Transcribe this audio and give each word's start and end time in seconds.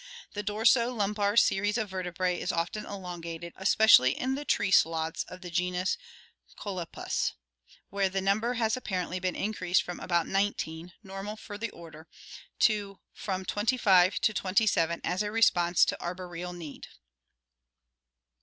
The 0.33 0.41
dorso 0.41 0.91
lumbar 0.95 1.37
series 1.37 1.77
of 1.77 1.89
vertebrae 1.91 2.39
is 2.39 2.51
often 2.51 2.87
elongated, 2.87 3.53
especially 3.55 4.17
in 4.19 4.33
the 4.33 4.43
tree 4.43 4.71
sloths 4.71 5.23
of 5.25 5.41
the 5.41 5.51
genus 5.51 5.95
Cholcepus 6.57 7.33
(Fig. 7.67 7.67
73), 7.67 7.81
where 7.91 8.09
the 8.09 8.19
number 8.21 8.53
has 8.55 8.75
apparently 8.75 9.19
been 9.19 9.35
increased 9.35 9.83
from 9.83 9.99
about 9.99 10.25
nineteen 10.25 10.93
(normal 11.03 11.35
for 11.35 11.55
the 11.59 11.69
order) 11.69 12.07
to 12.61 12.99
from 13.13 13.45
twenty 13.45 13.77
five 13.77 14.19
to 14.21 14.33
twenty 14.33 14.65
seven 14.65 15.01
as 15.03 15.21
a 15.21 15.29
response 15.29 15.85
to 15.85 16.01
arboreal 16.01 16.51
need. 16.53 16.87